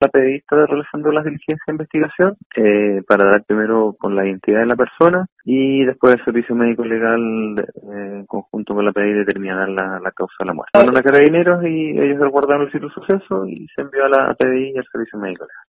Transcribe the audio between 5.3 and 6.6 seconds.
y después el servicio